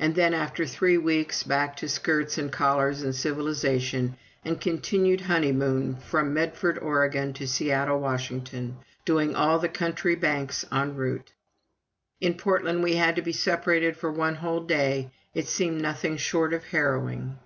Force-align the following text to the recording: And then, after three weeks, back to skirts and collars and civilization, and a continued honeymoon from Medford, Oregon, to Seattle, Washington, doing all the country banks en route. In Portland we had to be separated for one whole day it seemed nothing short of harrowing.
And 0.00 0.16
then, 0.16 0.34
after 0.34 0.66
three 0.66 0.98
weeks, 0.98 1.44
back 1.44 1.76
to 1.76 1.88
skirts 1.88 2.38
and 2.38 2.50
collars 2.50 3.02
and 3.02 3.14
civilization, 3.14 4.16
and 4.44 4.56
a 4.56 4.58
continued 4.58 5.20
honeymoon 5.20 5.94
from 6.00 6.34
Medford, 6.34 6.76
Oregon, 6.80 7.32
to 7.34 7.46
Seattle, 7.46 8.00
Washington, 8.00 8.78
doing 9.04 9.36
all 9.36 9.60
the 9.60 9.68
country 9.68 10.16
banks 10.16 10.64
en 10.72 10.96
route. 10.96 11.32
In 12.20 12.34
Portland 12.34 12.82
we 12.82 12.96
had 12.96 13.14
to 13.14 13.22
be 13.22 13.32
separated 13.32 13.96
for 13.96 14.10
one 14.10 14.34
whole 14.34 14.64
day 14.64 15.12
it 15.34 15.46
seemed 15.46 15.80
nothing 15.80 16.16
short 16.16 16.52
of 16.52 16.64
harrowing. 16.64 17.38